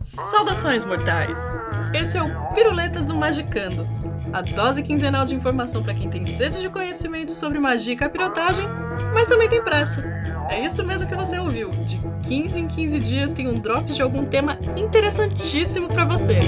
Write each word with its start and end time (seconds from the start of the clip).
Saudações, 0.00 0.84
mortais! 0.84 1.54
Esse 1.94 2.18
é 2.18 2.22
o 2.22 2.54
Piruletas 2.54 3.06
do 3.06 3.14
Magicando, 3.14 3.86
a 4.32 4.42
dose 4.42 4.82
quinzenal 4.82 5.24
de 5.24 5.34
informação 5.34 5.82
para 5.82 5.94
quem 5.94 6.10
tem 6.10 6.26
sede 6.26 6.60
de 6.60 6.68
conhecimento 6.68 7.32
sobre 7.32 7.58
magia 7.58 7.94
e 7.94 7.96
capirotagem, 7.96 8.66
mas 9.14 9.28
também 9.28 9.48
tem 9.48 9.62
pressa. 9.62 10.17
É 10.50 10.64
isso 10.64 10.84
mesmo 10.84 11.06
que 11.06 11.14
você 11.14 11.38
ouviu. 11.38 11.70
De 11.84 11.98
15 12.26 12.60
em 12.60 12.66
15 12.66 13.00
dias 13.00 13.32
tem 13.34 13.46
um 13.46 13.54
drop 13.54 13.92
de 13.92 14.00
algum 14.00 14.24
tema 14.24 14.58
interessantíssimo 14.78 15.88
para 15.88 16.06
você. 16.06 16.38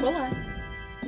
Olá, 0.00 0.30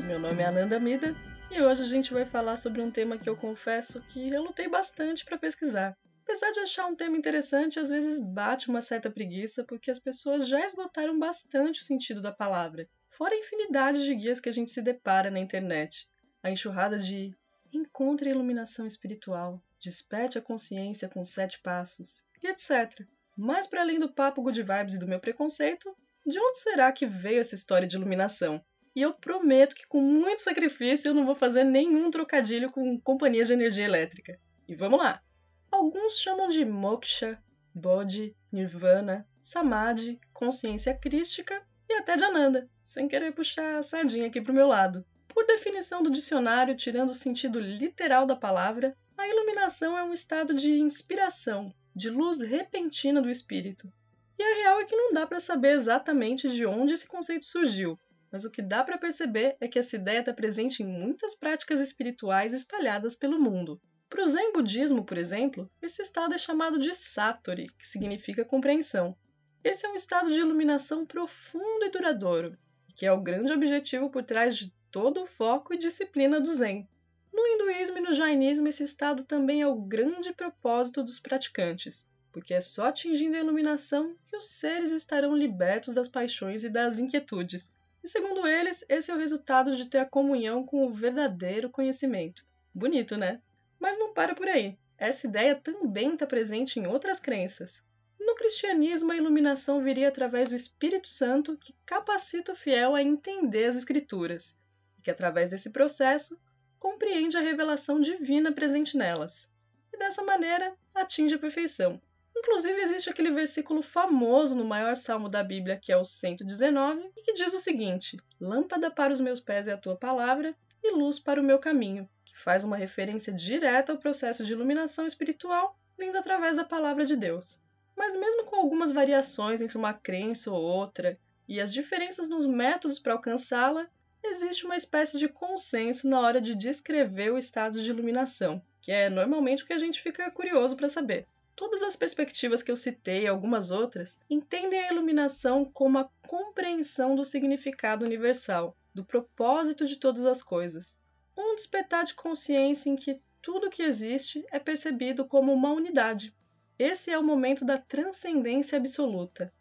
meu 0.05 0.19
nome 0.19 0.42
é 0.42 0.47
Ananda 0.47 0.80
Mida 0.80 1.14
e 1.48 1.62
hoje 1.62 1.83
a 1.83 1.86
gente 1.86 2.12
vai 2.12 2.24
falar 2.24 2.56
sobre 2.56 2.83
um 2.83 2.91
tema 2.91 3.16
que 3.16 3.30
eu 3.30 3.36
confesso 3.36 4.00
que 4.08 4.36
lutei 4.36 4.69
bastante 4.69 5.24
para 5.24 5.38
pesquisar. 5.38 5.97
Apesar 6.28 6.50
de 6.50 6.60
achar 6.60 6.84
um 6.84 6.95
tema 6.95 7.16
interessante, 7.16 7.80
às 7.80 7.88
vezes 7.88 8.20
bate 8.20 8.69
uma 8.69 8.82
certa 8.82 9.10
preguiça 9.10 9.64
porque 9.64 9.91
as 9.91 9.98
pessoas 9.98 10.46
já 10.46 10.62
esgotaram 10.62 11.19
bastante 11.19 11.80
o 11.80 11.84
sentido 11.84 12.20
da 12.20 12.30
palavra, 12.30 12.86
fora 13.09 13.34
a 13.34 13.38
infinidade 13.38 14.05
de 14.05 14.14
guias 14.14 14.38
que 14.38 14.50
a 14.50 14.52
gente 14.52 14.70
se 14.70 14.83
depara 14.83 15.30
na 15.30 15.41
internet. 15.41 16.06
A 16.42 16.50
enxurrada 16.50 16.98
de 16.98 17.34
encontre 17.72 18.28
a 18.28 18.33
iluminação 18.33 18.86
espiritual, 18.86 19.58
desperte 19.80 20.36
a 20.36 20.42
consciência 20.42 21.08
com 21.08 21.25
sete 21.25 21.62
passos, 21.62 22.22
e 22.42 22.47
etc. 22.47 23.06
Mas 23.34 23.67
para 23.67 23.80
além 23.80 23.98
do 23.98 24.12
papo 24.12 24.42
good 24.42 24.62
vibes 24.62 24.97
e 24.97 24.98
do 24.98 25.08
meu 25.08 25.20
preconceito, 25.20 25.97
de 26.27 26.39
onde 26.39 26.58
será 26.58 26.92
que 26.92 27.06
veio 27.06 27.41
essa 27.41 27.55
história 27.55 27.89
de 27.89 27.97
iluminação? 27.97 28.62
E 28.95 29.00
eu 29.00 29.14
prometo 29.14 29.74
que 29.74 29.86
com 29.86 30.02
muito 30.02 30.42
sacrifício 30.42 31.08
eu 31.08 31.14
não 31.14 31.24
vou 31.24 31.34
fazer 31.34 31.64
nenhum 31.64 32.11
trocadilho 32.11 32.70
com 32.70 33.00
companhias 33.00 33.47
de 33.47 33.55
energia 33.55 33.86
elétrica. 33.86 34.39
E 34.69 34.74
vamos 34.74 34.98
lá! 34.98 35.22
Alguns 35.70 36.19
chamam 36.19 36.48
de 36.48 36.64
moksha, 36.64 37.42
bodhi, 37.74 38.34
nirvana, 38.50 39.28
samadhi, 39.41 40.20
consciência 40.33 40.94
crística 40.94 41.62
e 41.88 41.94
até 41.94 42.16
de 42.16 42.24
ananda, 42.24 42.69
sem 42.84 43.06
querer 43.06 43.33
puxar 43.33 43.77
a 43.77 43.83
sardinha 43.83 44.27
aqui 44.27 44.41
pro 44.41 44.52
meu 44.52 44.66
lado. 44.66 45.05
Por 45.28 45.46
definição 45.46 46.02
do 46.02 46.11
dicionário, 46.11 46.77
tirando 46.77 47.11
o 47.11 47.14
sentido 47.14 47.61
literal 47.61 48.27
da 48.27 48.34
palavra, 48.34 48.96
a 49.16 49.28
iluminação 49.28 49.96
é 49.96 50.02
um 50.02 50.12
estado 50.12 50.55
de 50.55 50.78
inspiração, 50.80 51.72
de 51.94 52.11
luz 52.11 52.41
repentina 52.41 53.20
do 53.20 53.30
espírito. 53.30 53.92
E 54.39 54.42
a 54.42 54.55
real 54.62 54.80
é 54.80 54.84
que 54.84 54.96
não 54.96 55.12
dá 55.12 55.27
para 55.27 55.41
saber 55.41 55.72
exatamente 55.72 56.48
de 56.48 56.64
onde 56.64 56.94
esse 56.94 57.06
conceito 57.06 57.46
surgiu, 57.46 57.98
mas 58.30 58.44
o 58.44 58.50
que 58.50 58.62
dá 58.62 58.84
para 58.84 58.98
perceber 58.98 59.56
é 59.61 59.69
que 59.69 59.78
essa 59.78 59.96
ideia 59.96 60.20
está 60.20 60.33
presente 60.33 60.83
em 60.83 60.86
muitas 60.86 61.34
práticas 61.34 61.80
espirituais 61.80 62.55
espalhadas 62.55 63.16
pelo 63.16 63.41
mundo. 63.41 63.80
Para 64.11 64.23
o 64.23 64.27
Zen 64.27 64.53
budismo, 64.53 65.05
por 65.05 65.19
exemplo, 65.19 65.70
esse 65.83 66.01
estado 66.01 66.34
é 66.34 66.39
chamado 66.39 66.78
de 66.78 66.95
Satori, 66.95 67.69
que 67.78 67.87
significa 67.87 68.45
compreensão. 68.45 69.14
Esse 69.62 69.84
é 69.84 69.91
um 69.91 69.95
estado 69.95 70.31
de 70.31 70.41
iluminação 70.41 71.05
profundo 71.05 71.84
e 71.84 71.91
duradouro, 71.91 72.56
que 72.97 73.05
é 73.05 73.12
o 73.12 73.20
grande 73.20 73.53
objetivo 73.53 74.09
por 74.09 74.25
trás 74.25 74.56
de 74.56 74.73
todo 74.91 75.23
o 75.23 75.27
foco 75.27 75.75
e 75.75 75.79
disciplina 75.79 76.41
do 76.41 76.51
Zen. 76.51 76.89
No 77.31 77.47
hinduísmo 77.47 77.98
e 77.98 78.01
no 78.01 78.14
jainismo, 78.14 78.67
esse 78.67 78.83
estado 78.83 79.24
também 79.24 79.61
é 79.61 79.67
o 79.67 79.77
grande 79.77 80.33
propósito 80.33 81.02
dos 81.02 81.20
praticantes, 81.20 82.07
porque 82.33 82.55
é 82.55 82.61
só 82.61 82.86
atingindo 82.86 83.36
a 83.36 83.41
iluminação 83.41 84.17
que 84.27 84.36
os 84.36 84.47
seres 84.47 84.91
estarão 84.91 85.36
libertos 85.36 85.95
das 85.95 86.08
paixões 86.08 86.64
e 86.64 86.70
das 86.70 86.98
inquietudes. 86.98 87.77
E 88.02 88.08
segundo 88.08 88.47
eles, 88.47 88.85
esse 88.89 89.11
é 89.11 89.14
o 89.14 89.18
resultado 89.18 89.77
de 89.77 89.85
ter 89.85 89.98
a 89.98 90.07
comunhão 90.07 90.64
com 90.64 90.86
o 90.86 90.95
verdadeiro 90.95 91.68
conhecimento. 91.68 92.47
Bonito, 92.74 93.17
né? 93.17 93.42
Mas 93.78 93.98
não 93.98 94.12
para 94.12 94.34
por 94.34 94.48
aí. 94.48 94.78
Essa 94.96 95.27
ideia 95.27 95.55
também 95.55 96.12
está 96.12 96.27
presente 96.27 96.80
em 96.80 96.86
outras 96.86 97.20
crenças. 97.20 97.83
No 98.18 98.34
cristianismo, 98.34 99.12
a 99.12 99.16
iluminação 99.16 99.83
viria 99.83 100.08
através 100.08 100.48
do 100.48 100.56
Espírito 100.56 101.08
Santo 101.08 101.56
que 101.56 101.74
capacita 101.86 102.52
o 102.52 102.56
fiel 102.56 102.94
a 102.94 103.02
entender 103.02 103.64
as 103.67 103.77
Escrituras, 103.77 104.56
e 104.98 105.02
que, 105.02 105.11
através 105.11 105.50
desse 105.50 105.70
processo, 105.70 106.38
compreende 106.78 107.36
a 107.36 107.40
revelação 107.40 108.00
divina 108.00 108.52
presente 108.52 108.96
nelas, 108.96 109.48
e 109.92 109.96
dessa 109.96 110.22
maneira 110.24 110.77
atinge 110.94 111.36
a 111.36 111.38
perfeição. 111.38 112.00
Inclusive, 112.36 112.80
existe 112.80 113.11
aquele 113.11 113.30
versículo 113.30 113.83
famoso 113.83 114.55
no 114.55 114.64
maior 114.64 114.96
salmo 114.96 115.28
da 115.28 115.42
Bíblia, 115.42 115.77
que 115.77 115.92
é 115.92 115.96
o 115.96 116.05
119, 116.05 117.11
e 117.17 117.22
que 117.22 117.33
diz 117.33 117.52
o 117.55 117.58
seguinte: 117.58 118.17
Lâmpada 118.40 118.90
para 118.90 119.12
os 119.12 119.20
meus 119.20 119.40
pés 119.40 119.67
é 119.67 119.72
a 119.72 119.78
tua 119.78 119.96
palavra 119.96 120.55
e 120.83 120.92
luz 120.92 121.18
para 121.18 121.40
o 121.40 121.44
meu 121.44 121.58
caminho, 121.58 122.08
que 122.24 122.39
faz 122.39 122.64
uma 122.64 122.77
referência 122.77 123.33
direta 123.33 123.92
ao 123.92 123.98
processo 123.98 124.44
de 124.44 124.52
iluminação 124.52 125.06
espiritual 125.06 125.78
vindo 125.98 126.16
através 126.16 126.56
da 126.56 126.64
palavra 126.64 127.05
de 127.05 127.16
Deus. 127.16 127.61
Mas, 127.96 128.14
mesmo 128.14 128.44
com 128.44 128.56
algumas 128.56 128.93
variações 128.93 129.61
entre 129.61 129.76
uma 129.76 129.93
crença 129.93 130.52
ou 130.52 130.62
outra 130.62 131.19
e 131.49 131.61
as 131.61 131.72
diferenças 131.72 132.28
nos 132.28 132.46
métodos 132.46 133.00
para 133.00 133.14
alcançá-la, 133.14 133.88
existe 134.22 134.64
uma 134.64 134.76
espécie 134.76 135.19
de 135.19 135.28
consenso 135.28 136.08
na 136.08 136.20
hora 136.20 136.40
de 136.40 136.55
descrever 136.55 137.32
o 137.32 137.38
estado 137.38 137.81
de 137.81 137.90
iluminação, 137.90 138.62
que 138.81 138.93
é 138.93 139.11
normalmente 139.11 139.64
o 139.64 139.67
que 139.67 139.72
a 139.72 139.78
gente 139.78 140.00
fica 140.00 140.31
curioso 140.31 140.76
para 140.76 140.88
saber. 140.88 141.26
Todas 141.58 141.82
as 141.82 141.96
perspectivas 141.96 142.62
que 142.62 142.70
eu 142.70 142.76
citei 142.76 143.23
e 143.23 143.26
algumas 143.26 143.73
outras 143.73 144.17
entendem 144.31 144.79
a 144.79 144.93
iluminação 144.93 145.64
como 145.64 145.99
a 145.99 146.08
compreensão 146.23 147.17
do 147.17 147.25
significado 147.25 148.05
universal, 148.05 148.76
do 148.94 149.05
propósito 149.05 149.85
de 149.85 149.97
todas 149.97 150.25
as 150.25 150.41
coisas. 150.41 151.02
Um 151.37 151.56
despertar 151.56 152.05
de 152.05 152.14
consciência 152.14 152.88
em 152.88 152.94
que 152.94 153.20
tudo 153.43 153.70
que 153.70 153.82
existe 153.82 154.47
é 154.52 154.61
percebido 154.61 155.26
como 155.26 155.52
uma 155.52 155.73
unidade. 155.73 156.32
Esse 156.79 157.11
é 157.11 157.19
o 157.19 157.25
momento 157.25 157.64
da 157.64 157.76
transcendência 157.76 158.79
absoluta. 158.79 159.52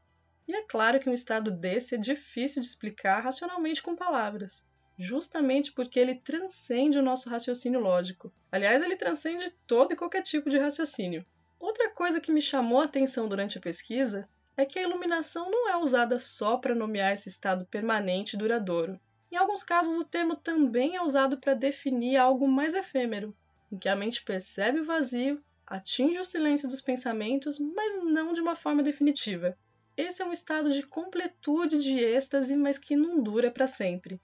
E 0.47 0.53
é 0.55 0.61
claro 0.61 0.99
que 0.99 1.09
um 1.09 1.15
estado 1.15 1.49
desse 1.49 1.95
é 1.95 1.97
difícil 1.97 2.61
de 2.61 2.67
explicar 2.67 3.21
racionalmente 3.21 3.81
com 3.81 3.95
palavras, 3.95 4.67
justamente 4.99 5.71
porque 5.71 5.99
ele 5.99 6.13
transcende 6.13 6.99
o 6.99 7.03
nosso 7.03 7.27
raciocínio 7.27 7.79
lógico. 7.79 8.31
Aliás, 8.51 8.83
ele 8.83 8.95
transcende 8.95 9.51
todo 9.65 9.93
e 9.93 9.97
qualquer 9.97 10.21
tipo 10.21 10.47
de 10.47 10.59
raciocínio. 10.59 11.25
Outra 11.59 11.89
coisa 11.89 12.21
que 12.21 12.31
me 12.31 12.41
chamou 12.41 12.81
a 12.81 12.85
atenção 12.85 13.27
durante 13.27 13.57
a 13.57 13.61
pesquisa 13.61 14.29
é 14.55 14.63
que 14.63 14.77
a 14.77 14.83
iluminação 14.83 15.49
não 15.49 15.67
é 15.67 15.75
usada 15.75 16.19
só 16.19 16.55
para 16.57 16.75
nomear 16.75 17.13
esse 17.13 17.29
estado 17.29 17.65
permanente 17.65 18.35
e 18.35 18.39
duradouro. 18.39 18.99
Em 19.31 19.35
alguns 19.37 19.63
casos, 19.63 19.97
o 19.97 20.05
termo 20.05 20.35
também 20.35 20.95
é 20.95 21.01
usado 21.01 21.37
para 21.37 21.55
definir 21.55 22.17
algo 22.17 22.47
mais 22.47 22.75
efêmero, 22.75 23.35
em 23.71 23.77
que 23.77 23.89
a 23.89 23.95
mente 23.95 24.23
percebe 24.23 24.81
o 24.81 24.85
vazio, 24.85 25.43
atinge 25.65 26.19
o 26.19 26.23
silêncio 26.23 26.69
dos 26.69 26.79
pensamentos, 26.79 27.57
mas 27.57 28.03
não 28.03 28.33
de 28.33 28.41
uma 28.41 28.55
forma 28.55 28.83
definitiva. 28.83 29.57
Esse 29.97 30.21
é 30.21 30.25
um 30.25 30.31
estado 30.31 30.71
de 30.71 30.83
completude 30.83 31.79
de 31.79 31.99
êxtase, 31.99 32.55
mas 32.55 32.77
que 32.77 32.95
não 32.95 33.19
dura 33.19 33.49
para 33.49 33.65
sempre. 33.65 34.21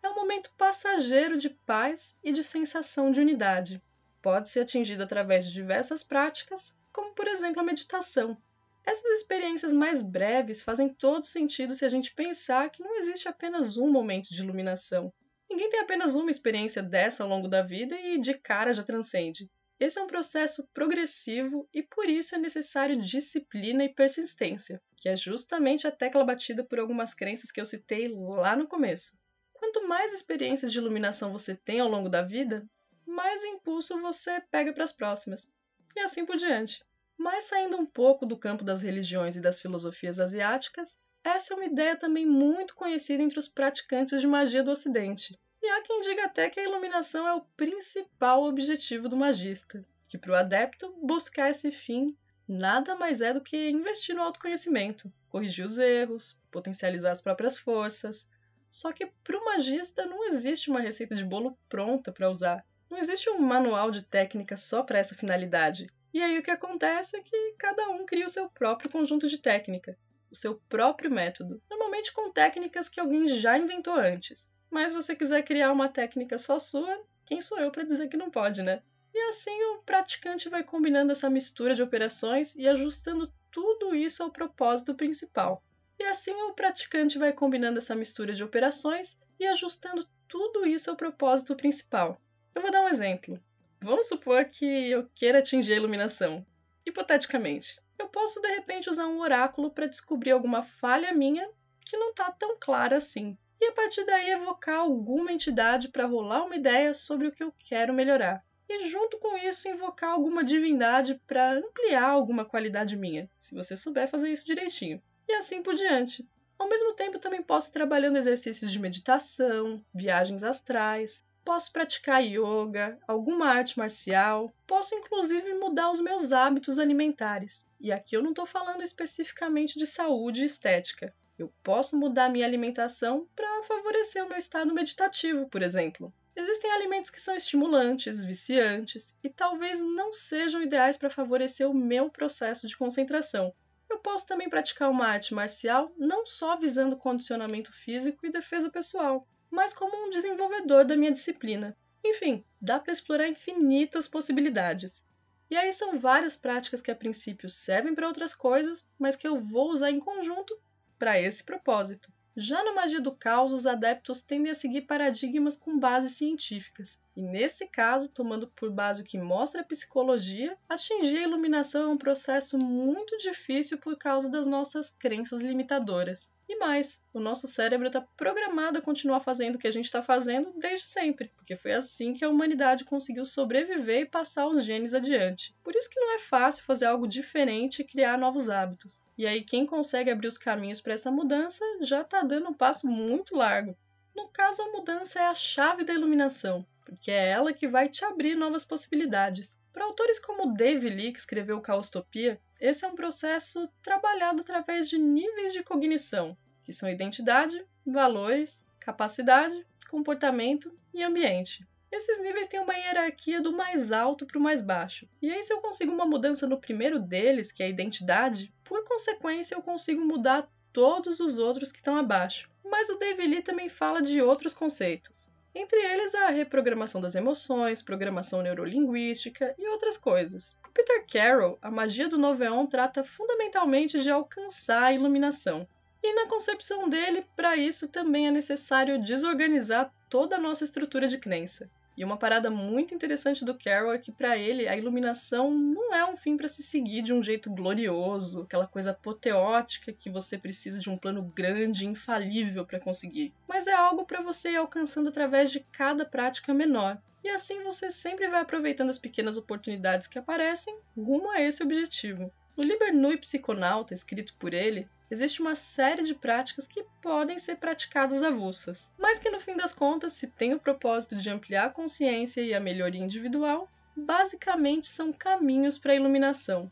É 0.00 0.08
um 0.08 0.14
momento 0.14 0.52
passageiro 0.56 1.36
de 1.36 1.50
paz 1.50 2.16
e 2.22 2.30
de 2.30 2.42
sensação 2.44 3.10
de 3.10 3.20
unidade 3.20 3.82
pode 4.22 4.50
ser 4.50 4.60
atingido 4.60 5.02
através 5.02 5.46
de 5.46 5.52
diversas 5.52 6.02
práticas, 6.02 6.76
como 6.92 7.14
por 7.14 7.26
exemplo 7.26 7.60
a 7.60 7.64
meditação. 7.64 8.36
Essas 8.84 9.18
experiências 9.18 9.72
mais 9.72 10.00
breves 10.00 10.62
fazem 10.62 10.88
todo 10.88 11.26
sentido 11.26 11.74
se 11.74 11.84
a 11.84 11.88
gente 11.88 12.14
pensar 12.14 12.70
que 12.70 12.82
não 12.82 12.96
existe 12.96 13.28
apenas 13.28 13.76
um 13.76 13.90
momento 13.90 14.30
de 14.30 14.42
iluminação. 14.42 15.12
Ninguém 15.50 15.68
tem 15.68 15.80
apenas 15.80 16.14
uma 16.14 16.30
experiência 16.30 16.82
dessa 16.82 17.22
ao 17.22 17.28
longo 17.28 17.48
da 17.48 17.62
vida 17.62 17.98
e 17.98 18.18
de 18.18 18.34
cara 18.34 18.72
já 18.72 18.82
transcende. 18.82 19.50
Esse 19.80 19.98
é 19.98 20.02
um 20.02 20.08
processo 20.08 20.66
progressivo 20.74 21.68
e 21.72 21.82
por 21.82 22.08
isso 22.08 22.34
é 22.34 22.38
necessário 22.38 22.96
disciplina 22.96 23.84
e 23.84 23.94
persistência, 23.94 24.82
que 24.96 25.08
é 25.08 25.16
justamente 25.16 25.86
a 25.86 25.92
tecla 25.92 26.24
batida 26.24 26.64
por 26.64 26.80
algumas 26.80 27.14
crenças 27.14 27.52
que 27.52 27.60
eu 27.60 27.64
citei 27.64 28.08
lá 28.08 28.56
no 28.56 28.66
começo. 28.66 29.18
Quanto 29.52 29.86
mais 29.86 30.12
experiências 30.12 30.72
de 30.72 30.78
iluminação 30.78 31.30
você 31.30 31.54
tem 31.54 31.78
ao 31.78 31.88
longo 31.88 32.08
da 32.08 32.22
vida, 32.22 32.68
mais 33.18 33.42
impulso 33.42 34.00
você 34.00 34.40
pega 34.48 34.72
para 34.72 34.84
as 34.84 34.92
próximas. 34.92 35.52
E 35.96 35.98
assim 35.98 36.24
por 36.24 36.36
diante. 36.36 36.84
Mas 37.16 37.46
saindo 37.46 37.76
um 37.76 37.84
pouco 37.84 38.24
do 38.24 38.38
campo 38.38 38.62
das 38.62 38.82
religiões 38.82 39.34
e 39.34 39.40
das 39.40 39.60
filosofias 39.60 40.20
asiáticas, 40.20 41.00
essa 41.24 41.52
é 41.52 41.56
uma 41.56 41.64
ideia 41.64 41.96
também 41.96 42.24
muito 42.24 42.76
conhecida 42.76 43.20
entre 43.20 43.36
os 43.36 43.48
praticantes 43.48 44.20
de 44.20 44.26
magia 44.28 44.62
do 44.62 44.70
Ocidente. 44.70 45.36
E 45.60 45.66
há 45.68 45.82
quem 45.82 46.00
diga 46.00 46.26
até 46.26 46.48
que 46.48 46.60
a 46.60 46.62
iluminação 46.62 47.26
é 47.26 47.34
o 47.34 47.44
principal 47.56 48.44
objetivo 48.44 49.08
do 49.08 49.16
magista, 49.16 49.84
que 50.06 50.16
para 50.16 50.30
o 50.30 50.36
adepto 50.36 50.94
buscar 51.02 51.50
esse 51.50 51.72
fim 51.72 52.16
nada 52.46 52.94
mais 52.94 53.20
é 53.20 53.34
do 53.34 53.40
que 53.40 53.68
investir 53.68 54.14
no 54.14 54.22
autoconhecimento. 54.22 55.12
corrigir 55.28 55.64
os 55.64 55.76
erros, 55.76 56.40
potencializar 56.52 57.10
as 57.10 57.20
próprias 57.20 57.58
forças. 57.58 58.28
Só 58.70 58.92
que 58.92 59.06
para 59.24 59.36
o 59.36 59.44
magista 59.44 60.06
não 60.06 60.24
existe 60.28 60.70
uma 60.70 60.80
receita 60.80 61.16
de 61.16 61.24
bolo 61.24 61.58
pronta 61.68 62.12
para 62.12 62.30
usar. 62.30 62.64
Não 62.90 62.98
existe 62.98 63.28
um 63.28 63.38
manual 63.38 63.90
de 63.90 64.02
técnica 64.02 64.56
só 64.56 64.82
para 64.82 64.98
essa 64.98 65.14
finalidade. 65.14 65.88
E 66.12 66.22
aí 66.22 66.38
o 66.38 66.42
que 66.42 66.50
acontece 66.50 67.16
é 67.16 67.20
que 67.20 67.54
cada 67.58 67.88
um 67.90 68.06
cria 68.06 68.24
o 68.24 68.30
seu 68.30 68.48
próprio 68.48 68.90
conjunto 68.90 69.28
de 69.28 69.38
técnica, 69.38 69.96
o 70.30 70.36
seu 70.36 70.54
próprio 70.68 71.10
método, 71.10 71.62
normalmente 71.70 72.12
com 72.12 72.32
técnicas 72.32 72.88
que 72.88 72.98
alguém 72.98 73.28
já 73.28 73.58
inventou 73.58 73.94
antes. 73.94 74.54
Mas 74.70 74.90
se 74.90 74.94
você 74.94 75.14
quiser 75.14 75.42
criar 75.42 75.72
uma 75.72 75.88
técnica 75.88 76.38
só 76.38 76.58
sua, 76.58 77.02
quem 77.24 77.40
sou 77.40 77.58
eu 77.58 77.70
para 77.70 77.84
dizer 77.84 78.08
que 78.08 78.16
não 78.16 78.30
pode, 78.30 78.62
né? 78.62 78.82
E 79.14 79.20
assim 79.28 79.62
o 79.64 79.82
praticante 79.82 80.48
vai 80.48 80.62
combinando 80.62 81.12
essa 81.12 81.28
mistura 81.28 81.74
de 81.74 81.82
operações 81.82 82.56
e 82.56 82.68
ajustando 82.68 83.32
tudo 83.50 83.94
isso 83.94 84.22
ao 84.22 84.30
propósito 84.30 84.94
principal. 84.94 85.62
E 85.98 86.04
assim 86.04 86.34
o 86.42 86.54
praticante 86.54 87.18
vai 87.18 87.32
combinando 87.32 87.78
essa 87.78 87.94
mistura 87.94 88.32
de 88.32 88.44
operações 88.44 89.18
e 89.38 89.46
ajustando 89.46 90.06
tudo 90.28 90.66
isso 90.66 90.90
ao 90.90 90.96
propósito 90.96 91.56
principal. 91.56 92.20
Eu 92.58 92.62
vou 92.62 92.72
dar 92.72 92.82
um 92.82 92.88
exemplo. 92.88 93.40
Vamos 93.80 94.08
supor 94.08 94.44
que 94.46 94.90
eu 94.90 95.08
queira 95.14 95.38
atingir 95.38 95.74
a 95.74 95.76
iluminação. 95.76 96.44
Hipoteticamente, 96.84 97.80
eu 97.96 98.08
posso 98.08 98.42
de 98.42 98.48
repente 98.48 98.90
usar 98.90 99.06
um 99.06 99.20
oráculo 99.20 99.70
para 99.70 99.86
descobrir 99.86 100.32
alguma 100.32 100.64
falha 100.64 101.12
minha 101.12 101.48
que 101.86 101.96
não 101.96 102.10
está 102.10 102.32
tão 102.32 102.56
clara 102.58 102.96
assim. 102.96 103.38
E 103.60 103.66
a 103.66 103.72
partir 103.72 104.04
daí 104.04 104.30
evocar 104.30 104.80
alguma 104.80 105.30
entidade 105.30 105.86
para 105.86 106.06
rolar 106.06 106.46
uma 106.46 106.56
ideia 106.56 106.92
sobre 106.94 107.28
o 107.28 107.32
que 107.32 107.44
eu 107.44 107.54
quero 107.60 107.94
melhorar. 107.94 108.44
E 108.68 108.88
junto 108.88 109.18
com 109.18 109.36
isso 109.36 109.68
invocar 109.68 110.10
alguma 110.10 110.42
divindade 110.42 111.14
para 111.28 111.52
ampliar 111.52 112.10
alguma 112.10 112.44
qualidade 112.44 112.96
minha, 112.96 113.30
se 113.38 113.54
você 113.54 113.76
souber 113.76 114.08
fazer 114.08 114.32
isso 114.32 114.44
direitinho. 114.44 115.00
E 115.28 115.34
assim 115.34 115.62
por 115.62 115.76
diante. 115.76 116.28
Ao 116.58 116.68
mesmo 116.68 116.92
tempo, 116.94 117.20
também 117.20 117.40
posso 117.40 117.70
ir 117.70 117.72
trabalhando 117.72 118.16
exercícios 118.16 118.72
de 118.72 118.80
meditação, 118.80 119.80
viagens 119.94 120.42
astrais, 120.42 121.22
posso 121.48 121.72
praticar 121.72 122.22
yoga, 122.22 122.98
alguma 123.08 123.46
arte 123.46 123.78
marcial, 123.78 124.52
posso 124.66 124.94
inclusive 124.94 125.54
mudar 125.54 125.90
os 125.90 125.98
meus 125.98 126.30
hábitos 126.30 126.78
alimentares. 126.78 127.66
E 127.80 127.90
aqui 127.90 128.14
eu 128.14 128.22
não 128.22 128.32
estou 128.32 128.44
falando 128.44 128.82
especificamente 128.82 129.78
de 129.78 129.86
saúde 129.86 130.42
e 130.42 130.44
estética. 130.44 131.10
Eu 131.38 131.50
posso 131.62 131.98
mudar 131.98 132.28
minha 132.28 132.44
alimentação 132.44 133.26
para 133.34 133.62
favorecer 133.62 134.22
o 134.22 134.28
meu 134.28 134.36
estado 134.36 134.74
meditativo, 134.74 135.48
por 135.48 135.62
exemplo. 135.62 136.12
Existem 136.36 136.70
alimentos 136.70 137.08
que 137.08 137.18
são 137.18 137.34
estimulantes, 137.34 138.22
viciantes 138.22 139.16
e 139.24 139.30
talvez 139.30 139.82
não 139.82 140.12
sejam 140.12 140.60
ideais 140.60 140.98
para 140.98 141.08
favorecer 141.08 141.66
o 141.66 141.72
meu 141.72 142.10
processo 142.10 142.66
de 142.66 142.76
concentração. 142.76 143.54
Eu 143.88 143.96
posso 144.00 144.26
também 144.26 144.50
praticar 144.50 144.90
uma 144.90 145.06
arte 145.06 145.32
marcial 145.32 145.90
não 145.96 146.26
só 146.26 146.58
visando 146.58 146.94
condicionamento 146.94 147.72
físico 147.72 148.26
e 148.26 148.30
defesa 148.30 148.68
pessoal, 148.68 149.26
mas 149.50 149.74
como 149.74 150.06
um 150.06 150.10
desenvolvedor 150.10 150.84
da 150.84 150.96
minha 150.96 151.12
disciplina. 151.12 151.76
Enfim, 152.04 152.44
dá 152.60 152.78
para 152.78 152.92
explorar 152.92 153.28
infinitas 153.28 154.08
possibilidades. 154.08 155.02
E 155.50 155.56
aí 155.56 155.72
são 155.72 155.98
várias 155.98 156.36
práticas 156.36 156.82
que 156.82 156.90
a 156.90 156.96
princípio 156.96 157.48
servem 157.48 157.94
para 157.94 158.06
outras 158.06 158.34
coisas, 158.34 158.86
mas 158.98 159.16
que 159.16 159.26
eu 159.26 159.40
vou 159.40 159.70
usar 159.70 159.90
em 159.90 159.98
conjunto 159.98 160.58
para 160.98 161.20
esse 161.20 161.42
propósito. 161.42 162.12
Já 162.40 162.62
na 162.62 162.72
magia 162.72 163.00
do 163.00 163.10
caos, 163.10 163.52
os 163.52 163.66
adeptos 163.66 164.22
tendem 164.22 164.52
a 164.52 164.54
seguir 164.54 164.82
paradigmas 164.82 165.56
com 165.56 165.76
bases 165.76 166.12
científicas, 166.12 167.00
e 167.16 167.20
nesse 167.20 167.66
caso, 167.66 168.10
tomando 168.10 168.46
por 168.46 168.70
base 168.70 169.02
o 169.02 169.04
que 169.04 169.18
mostra 169.18 169.62
a 169.62 169.64
psicologia, 169.64 170.56
atingir 170.68 171.18
a 171.18 171.22
iluminação 171.22 171.82
é 171.82 171.88
um 171.88 171.98
processo 171.98 172.56
muito 172.56 173.16
difícil 173.18 173.78
por 173.78 173.98
causa 173.98 174.30
das 174.30 174.46
nossas 174.46 174.88
crenças 174.88 175.40
limitadoras. 175.40 176.32
E 176.48 176.56
mais, 176.56 177.04
o 177.12 177.20
nosso 177.20 177.46
cérebro 177.46 177.88
está 177.88 178.00
programado 178.00 178.78
a 178.78 178.82
continuar 178.82 179.20
fazendo 179.20 179.56
o 179.56 179.58
que 179.58 179.68
a 179.68 179.70
gente 179.70 179.84
está 179.84 180.02
fazendo 180.02 180.50
desde 180.56 180.86
sempre, 180.86 181.30
porque 181.36 181.54
foi 181.56 181.72
assim 181.72 182.14
que 182.14 182.24
a 182.24 182.28
humanidade 182.30 182.86
conseguiu 182.86 183.26
sobreviver 183.26 184.00
e 184.00 184.06
passar 184.06 184.46
os 184.46 184.64
genes 184.64 184.94
adiante. 184.94 185.54
Por 185.62 185.76
isso 185.76 185.90
que 185.90 186.00
não 186.00 186.14
é 186.14 186.18
fácil 186.18 186.64
fazer 186.64 186.86
algo 186.86 187.06
diferente 187.06 187.82
e 187.82 187.84
criar 187.84 188.16
novos 188.16 188.48
hábitos. 188.48 189.04
E 189.18 189.26
aí, 189.26 189.42
quem 189.42 189.66
consegue 189.66 190.10
abrir 190.10 190.28
os 190.28 190.38
caminhos 190.38 190.80
para 190.80 190.94
essa 190.94 191.10
mudança 191.10 191.62
já 191.82 192.00
está 192.00 192.22
dando 192.22 192.48
um 192.48 192.54
passo 192.54 192.88
muito 192.88 193.36
largo. 193.36 193.76
No 194.16 194.28
caso, 194.28 194.62
a 194.62 194.72
mudança 194.72 195.20
é 195.20 195.26
a 195.26 195.34
chave 195.34 195.84
da 195.84 195.92
iluminação, 195.92 196.64
porque 196.82 197.10
é 197.10 197.28
ela 197.28 197.52
que 197.52 197.68
vai 197.68 197.90
te 197.90 198.06
abrir 198.06 198.34
novas 198.34 198.64
possibilidades. 198.64 199.58
Para 199.78 199.86
autores 199.86 200.18
como 200.18 200.52
Dave 200.52 200.90
Lee, 200.90 201.12
que 201.12 201.20
escreveu 201.20 201.60
Caostopia, 201.60 202.40
esse 202.60 202.84
é 202.84 202.88
um 202.88 202.96
processo 202.96 203.68
trabalhado 203.80 204.40
através 204.40 204.88
de 204.88 204.98
níveis 204.98 205.52
de 205.52 205.62
cognição, 205.62 206.36
que 206.64 206.72
são 206.72 206.90
identidade, 206.90 207.64
valores, 207.86 208.66
capacidade, 208.80 209.64
comportamento 209.88 210.74
e 210.92 211.00
ambiente. 211.04 211.64
Esses 211.92 212.20
níveis 212.20 212.48
têm 212.48 212.58
uma 212.58 212.74
hierarquia 212.74 213.40
do 213.40 213.52
mais 213.52 213.92
alto 213.92 214.26
para 214.26 214.38
o 214.40 214.42
mais 214.42 214.60
baixo. 214.60 215.08
E 215.22 215.30
aí, 215.30 215.44
se 215.44 215.52
eu 215.52 215.60
consigo 215.60 215.92
uma 215.92 216.04
mudança 216.04 216.44
no 216.44 216.60
primeiro 216.60 216.98
deles, 216.98 217.52
que 217.52 217.62
é 217.62 217.66
a 217.66 217.70
identidade, 217.70 218.52
por 218.64 218.82
consequência 218.82 219.54
eu 219.54 219.62
consigo 219.62 220.04
mudar 220.04 220.50
todos 220.72 221.20
os 221.20 221.38
outros 221.38 221.70
que 221.70 221.78
estão 221.78 221.96
abaixo. 221.96 222.50
Mas 222.64 222.90
o 222.90 222.98
Dave 222.98 223.24
Lee 223.24 223.42
também 223.42 223.68
fala 223.68 224.02
de 224.02 224.20
outros 224.20 224.54
conceitos 224.54 225.30
entre 225.54 225.78
eles 225.80 226.14
a 226.14 226.28
reprogramação 226.28 227.00
das 227.00 227.14
emoções, 227.14 227.82
programação 227.82 228.42
neurolinguística 228.42 229.54
e 229.58 229.68
outras 229.68 229.96
coisas. 229.96 230.58
O 230.68 230.72
Peter 230.72 231.04
Carroll, 231.10 231.58
a 231.60 231.70
magia 231.70 232.08
do 232.08 232.18
Noveon 232.18 232.66
trata 232.66 233.02
fundamentalmente 233.02 234.00
de 234.00 234.10
alcançar 234.10 234.84
a 234.84 234.92
iluminação. 234.92 235.66
E 236.02 236.14
na 236.14 236.28
concepção 236.28 236.88
dele, 236.88 237.26
para 237.34 237.56
isso 237.56 237.88
também 237.88 238.28
é 238.28 238.30
necessário 238.30 239.02
desorganizar 239.02 239.92
toda 240.08 240.36
a 240.36 240.40
nossa 240.40 240.64
estrutura 240.64 241.08
de 241.08 241.18
crença. 241.18 241.68
E 241.98 242.04
uma 242.04 242.16
parada 242.16 242.48
muito 242.48 242.94
interessante 242.94 243.44
do 243.44 243.58
Carroll 243.58 243.92
é 243.92 243.98
que 243.98 244.12
para 244.12 244.38
ele 244.38 244.68
a 244.68 244.76
iluminação 244.76 245.50
não 245.50 245.92
é 245.92 246.08
um 246.08 246.16
fim 246.16 246.36
para 246.36 246.46
se 246.46 246.62
seguir 246.62 247.02
de 247.02 247.12
um 247.12 247.20
jeito 247.20 247.50
glorioso, 247.50 248.42
aquela 248.42 248.68
coisa 248.68 248.92
apoteótica 248.92 249.92
que 249.92 250.08
você 250.08 250.38
precisa 250.38 250.78
de 250.78 250.88
um 250.88 250.96
plano 250.96 251.24
grande 251.34 251.84
e 251.84 251.88
infalível 251.88 252.64
para 252.64 252.78
conseguir, 252.78 253.34
mas 253.48 253.66
é 253.66 253.72
algo 253.72 254.04
para 254.04 254.22
você 254.22 254.52
ir 254.52 254.56
alcançando 254.58 255.08
através 255.08 255.50
de 255.50 255.58
cada 255.72 256.04
prática 256.04 256.54
menor. 256.54 256.96
E 257.24 257.30
assim 257.30 257.64
você 257.64 257.90
sempre 257.90 258.28
vai 258.28 258.42
aproveitando 258.42 258.90
as 258.90 258.98
pequenas 258.98 259.36
oportunidades 259.36 260.06
que 260.06 260.20
aparecem 260.20 260.78
rumo 260.96 261.28
a 261.32 261.40
esse 261.40 261.64
objetivo. 261.64 262.30
No 262.58 262.64
Liber 262.64 262.92
Nui 262.92 263.16
Psiconauta, 263.16 263.94
escrito 263.94 264.34
por 264.34 264.52
ele, 264.52 264.88
existe 265.08 265.40
uma 265.40 265.54
série 265.54 266.02
de 266.02 266.12
práticas 266.12 266.66
que 266.66 266.84
podem 267.00 267.38
ser 267.38 267.54
praticadas 267.54 268.24
avulsas, 268.24 268.92
mas 268.98 269.20
que 269.20 269.30
no 269.30 269.38
fim 269.38 269.54
das 269.54 269.72
contas, 269.72 270.14
se 270.14 270.26
tem 270.26 270.52
o 270.52 270.58
propósito 270.58 271.14
de 271.14 271.30
ampliar 271.30 271.66
a 271.66 271.70
consciência 271.70 272.40
e 272.40 272.52
a 272.52 272.58
melhoria 272.58 273.00
individual, 273.00 273.70
basicamente 273.96 274.88
são 274.88 275.12
caminhos 275.12 275.78
para 275.78 275.92
a 275.92 275.94
iluminação. 275.94 276.68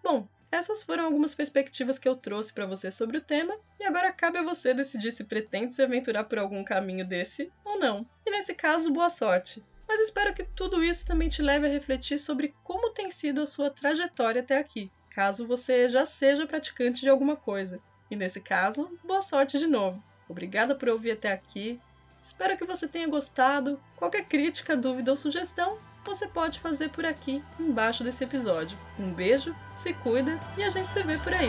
Bom, 0.00 0.28
essas 0.52 0.84
foram 0.84 1.06
algumas 1.06 1.34
perspectivas 1.34 1.98
que 1.98 2.08
eu 2.08 2.14
trouxe 2.14 2.52
para 2.52 2.64
você 2.64 2.88
sobre 2.92 3.18
o 3.18 3.20
tema, 3.20 3.58
e 3.80 3.84
agora 3.84 4.12
cabe 4.12 4.38
a 4.38 4.44
você 4.44 4.72
decidir 4.72 5.10
se 5.10 5.24
pretende 5.24 5.74
se 5.74 5.82
aventurar 5.82 6.22
por 6.22 6.38
algum 6.38 6.62
caminho 6.62 7.04
desse 7.04 7.52
ou 7.64 7.80
não. 7.80 8.08
E 8.24 8.30
nesse 8.30 8.54
caso, 8.54 8.92
boa 8.92 9.10
sorte! 9.10 9.60
Mas 9.86 10.00
espero 10.00 10.34
que 10.34 10.44
tudo 10.44 10.82
isso 10.82 11.06
também 11.06 11.28
te 11.28 11.42
leve 11.42 11.66
a 11.66 11.70
refletir 11.70 12.18
sobre 12.18 12.54
como 12.62 12.90
tem 12.90 13.10
sido 13.10 13.42
a 13.42 13.46
sua 13.46 13.70
trajetória 13.70 14.40
até 14.40 14.58
aqui 14.58 14.90
caso 15.14 15.46
você 15.46 15.88
já 15.88 16.04
seja 16.04 16.46
praticante 16.46 17.02
de 17.02 17.08
alguma 17.08 17.36
coisa. 17.36 17.80
E 18.10 18.16
nesse 18.16 18.40
caso, 18.40 18.90
boa 19.04 19.22
sorte 19.22 19.58
de 19.58 19.66
novo. 19.66 20.02
Obrigada 20.28 20.74
por 20.74 20.88
ouvir 20.88 21.12
até 21.12 21.32
aqui. 21.32 21.80
Espero 22.20 22.56
que 22.56 22.64
você 22.64 22.88
tenha 22.88 23.06
gostado. 23.06 23.80
Qualquer 23.96 24.24
crítica, 24.24 24.76
dúvida 24.76 25.10
ou 25.10 25.16
sugestão, 25.16 25.78
você 26.04 26.26
pode 26.26 26.58
fazer 26.58 26.90
por 26.90 27.04
aqui 27.04 27.42
embaixo 27.58 28.02
desse 28.02 28.24
episódio. 28.24 28.76
Um 28.98 29.12
beijo, 29.12 29.54
se 29.72 29.94
cuida 29.94 30.38
e 30.56 30.64
a 30.64 30.68
gente 30.68 30.90
se 30.90 31.02
vê 31.02 31.16
por 31.18 31.32
aí. 31.32 31.48